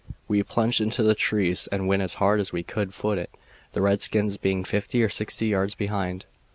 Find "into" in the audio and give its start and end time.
0.81-1.03